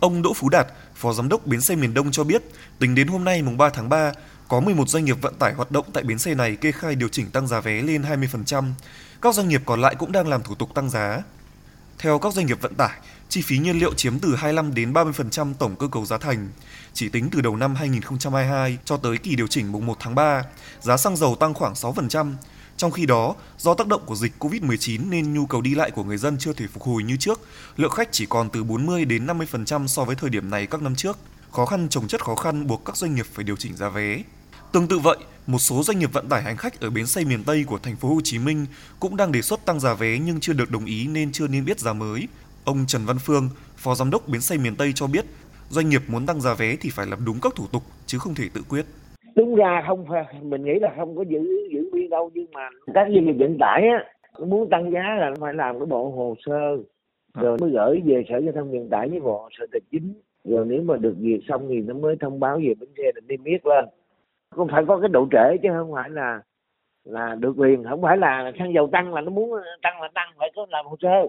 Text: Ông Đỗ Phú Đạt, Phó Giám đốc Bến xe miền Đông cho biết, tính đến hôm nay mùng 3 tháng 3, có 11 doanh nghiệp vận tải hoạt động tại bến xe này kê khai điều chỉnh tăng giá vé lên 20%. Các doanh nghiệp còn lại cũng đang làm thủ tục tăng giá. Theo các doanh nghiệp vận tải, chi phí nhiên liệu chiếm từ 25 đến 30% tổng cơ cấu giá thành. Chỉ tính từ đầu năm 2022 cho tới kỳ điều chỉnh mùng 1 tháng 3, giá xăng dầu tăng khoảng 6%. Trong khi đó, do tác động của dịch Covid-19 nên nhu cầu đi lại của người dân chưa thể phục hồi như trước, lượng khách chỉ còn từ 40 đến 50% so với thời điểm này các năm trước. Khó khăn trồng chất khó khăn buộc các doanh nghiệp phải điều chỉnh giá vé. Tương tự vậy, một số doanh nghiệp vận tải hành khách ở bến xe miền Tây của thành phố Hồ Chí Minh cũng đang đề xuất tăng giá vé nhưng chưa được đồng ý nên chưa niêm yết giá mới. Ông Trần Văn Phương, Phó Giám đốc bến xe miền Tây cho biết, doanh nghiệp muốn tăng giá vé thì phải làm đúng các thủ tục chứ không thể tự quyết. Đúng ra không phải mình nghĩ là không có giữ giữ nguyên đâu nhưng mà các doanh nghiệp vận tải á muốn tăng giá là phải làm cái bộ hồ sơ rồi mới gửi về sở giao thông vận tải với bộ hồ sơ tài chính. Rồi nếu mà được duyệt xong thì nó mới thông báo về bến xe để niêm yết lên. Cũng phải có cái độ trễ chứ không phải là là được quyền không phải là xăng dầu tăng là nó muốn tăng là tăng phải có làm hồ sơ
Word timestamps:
Ông 0.00 0.22
Đỗ 0.22 0.32
Phú 0.34 0.48
Đạt, 0.48 0.66
Phó 0.94 1.12
Giám 1.12 1.28
đốc 1.28 1.46
Bến 1.46 1.60
xe 1.60 1.76
miền 1.76 1.94
Đông 1.94 2.10
cho 2.10 2.24
biết, 2.24 2.42
tính 2.78 2.94
đến 2.94 3.08
hôm 3.08 3.24
nay 3.24 3.42
mùng 3.42 3.56
3 3.56 3.68
tháng 3.70 3.88
3, 3.88 4.12
có 4.48 4.60
11 4.60 4.88
doanh 4.88 5.04
nghiệp 5.04 5.16
vận 5.20 5.34
tải 5.34 5.54
hoạt 5.54 5.70
động 5.70 5.86
tại 5.92 6.02
bến 6.02 6.18
xe 6.18 6.34
này 6.34 6.56
kê 6.56 6.72
khai 6.72 6.94
điều 6.94 7.08
chỉnh 7.08 7.30
tăng 7.30 7.46
giá 7.46 7.60
vé 7.60 7.82
lên 7.82 8.02
20%. 8.02 8.72
Các 9.22 9.34
doanh 9.34 9.48
nghiệp 9.48 9.62
còn 9.66 9.80
lại 9.80 9.94
cũng 9.94 10.12
đang 10.12 10.28
làm 10.28 10.42
thủ 10.42 10.54
tục 10.54 10.74
tăng 10.74 10.90
giá. 10.90 11.22
Theo 11.98 12.18
các 12.18 12.32
doanh 12.32 12.46
nghiệp 12.46 12.60
vận 12.60 12.74
tải, 12.74 12.98
chi 13.28 13.42
phí 13.42 13.58
nhiên 13.58 13.78
liệu 13.78 13.94
chiếm 13.94 14.18
từ 14.18 14.36
25 14.36 14.74
đến 14.74 14.92
30% 14.92 15.54
tổng 15.58 15.76
cơ 15.76 15.88
cấu 15.88 16.04
giá 16.04 16.18
thành. 16.18 16.48
Chỉ 16.92 17.08
tính 17.08 17.28
từ 17.32 17.40
đầu 17.40 17.56
năm 17.56 17.74
2022 17.74 18.78
cho 18.84 18.96
tới 18.96 19.18
kỳ 19.18 19.36
điều 19.36 19.46
chỉnh 19.46 19.72
mùng 19.72 19.86
1 19.86 19.96
tháng 20.00 20.14
3, 20.14 20.44
giá 20.80 20.96
xăng 20.96 21.16
dầu 21.16 21.36
tăng 21.40 21.54
khoảng 21.54 21.72
6%. 21.72 22.32
Trong 22.78 22.90
khi 22.90 23.06
đó, 23.06 23.34
do 23.58 23.74
tác 23.74 23.86
động 23.86 24.02
của 24.06 24.14
dịch 24.14 24.32
Covid-19 24.38 25.10
nên 25.10 25.34
nhu 25.34 25.46
cầu 25.46 25.60
đi 25.60 25.74
lại 25.74 25.90
của 25.90 26.04
người 26.04 26.16
dân 26.16 26.36
chưa 26.38 26.52
thể 26.52 26.66
phục 26.66 26.82
hồi 26.82 27.02
như 27.02 27.16
trước, 27.16 27.40
lượng 27.76 27.90
khách 27.90 28.08
chỉ 28.12 28.26
còn 28.26 28.50
từ 28.50 28.64
40 28.64 29.04
đến 29.04 29.26
50% 29.26 29.86
so 29.86 30.04
với 30.04 30.16
thời 30.16 30.30
điểm 30.30 30.50
này 30.50 30.66
các 30.66 30.82
năm 30.82 30.94
trước. 30.94 31.18
Khó 31.52 31.66
khăn 31.66 31.88
trồng 31.88 32.08
chất 32.08 32.24
khó 32.24 32.34
khăn 32.34 32.66
buộc 32.66 32.84
các 32.84 32.96
doanh 32.96 33.14
nghiệp 33.14 33.26
phải 33.32 33.44
điều 33.44 33.56
chỉnh 33.56 33.76
giá 33.76 33.88
vé. 33.88 34.22
Tương 34.72 34.88
tự 34.88 34.98
vậy, 34.98 35.16
một 35.46 35.58
số 35.58 35.82
doanh 35.82 35.98
nghiệp 35.98 36.12
vận 36.12 36.28
tải 36.28 36.42
hành 36.42 36.56
khách 36.56 36.80
ở 36.80 36.90
bến 36.90 37.06
xe 37.06 37.24
miền 37.24 37.44
Tây 37.44 37.64
của 37.64 37.78
thành 37.78 37.96
phố 37.96 38.14
Hồ 38.14 38.20
Chí 38.24 38.38
Minh 38.38 38.66
cũng 39.00 39.16
đang 39.16 39.32
đề 39.32 39.42
xuất 39.42 39.64
tăng 39.64 39.80
giá 39.80 39.94
vé 39.94 40.18
nhưng 40.18 40.40
chưa 40.40 40.52
được 40.52 40.70
đồng 40.70 40.84
ý 40.84 41.06
nên 41.06 41.32
chưa 41.32 41.48
niêm 41.48 41.66
yết 41.66 41.80
giá 41.80 41.92
mới. 41.92 42.28
Ông 42.64 42.86
Trần 42.86 43.06
Văn 43.06 43.18
Phương, 43.18 43.50
Phó 43.76 43.94
Giám 43.94 44.10
đốc 44.10 44.28
bến 44.28 44.40
xe 44.40 44.56
miền 44.56 44.76
Tây 44.76 44.92
cho 44.94 45.06
biết, 45.06 45.24
doanh 45.70 45.88
nghiệp 45.88 46.02
muốn 46.08 46.26
tăng 46.26 46.40
giá 46.40 46.54
vé 46.54 46.76
thì 46.76 46.90
phải 46.90 47.06
làm 47.06 47.24
đúng 47.24 47.40
các 47.40 47.52
thủ 47.56 47.66
tục 47.66 47.82
chứ 48.06 48.18
không 48.18 48.34
thể 48.34 48.48
tự 48.54 48.62
quyết. 48.68 48.86
Đúng 49.38 49.54
ra 49.54 49.84
không 49.86 50.04
phải 50.08 50.24
mình 50.42 50.64
nghĩ 50.64 50.78
là 50.78 50.94
không 50.96 51.16
có 51.16 51.22
giữ 51.22 51.68
giữ 51.70 51.88
nguyên 51.92 52.10
đâu 52.10 52.30
nhưng 52.34 52.46
mà 52.52 52.68
các 52.94 53.08
doanh 53.10 53.24
nghiệp 53.26 53.32
vận 53.38 53.58
tải 53.58 53.88
á 53.88 54.04
muốn 54.46 54.70
tăng 54.70 54.92
giá 54.92 55.00
là 55.18 55.32
phải 55.40 55.54
làm 55.54 55.78
cái 55.78 55.86
bộ 55.86 56.10
hồ 56.10 56.34
sơ 56.46 56.76
rồi 57.34 57.58
mới 57.60 57.70
gửi 57.70 58.02
về 58.04 58.24
sở 58.28 58.38
giao 58.38 58.52
thông 58.52 58.70
vận 58.70 58.88
tải 58.88 59.08
với 59.08 59.20
bộ 59.20 59.38
hồ 59.38 59.48
sơ 59.58 59.66
tài 59.72 59.80
chính. 59.90 60.14
Rồi 60.44 60.66
nếu 60.68 60.82
mà 60.82 60.96
được 60.96 61.14
duyệt 61.18 61.40
xong 61.48 61.66
thì 61.68 61.80
nó 61.80 61.94
mới 61.94 62.16
thông 62.20 62.40
báo 62.40 62.56
về 62.56 62.74
bến 62.80 62.88
xe 62.96 63.02
để 63.14 63.20
niêm 63.28 63.44
yết 63.44 63.66
lên. 63.66 63.84
Cũng 64.56 64.68
phải 64.68 64.84
có 64.88 64.98
cái 65.00 65.08
độ 65.08 65.28
trễ 65.32 65.56
chứ 65.62 65.68
không 65.72 65.92
phải 65.94 66.10
là 66.10 66.40
là 67.04 67.34
được 67.34 67.52
quyền 67.56 67.84
không 67.84 68.02
phải 68.02 68.16
là 68.16 68.52
xăng 68.58 68.74
dầu 68.74 68.88
tăng 68.92 69.14
là 69.14 69.20
nó 69.20 69.30
muốn 69.30 69.50
tăng 69.82 70.02
là 70.02 70.08
tăng 70.14 70.28
phải 70.38 70.50
có 70.56 70.66
làm 70.70 70.86
hồ 70.86 70.96
sơ 71.00 71.28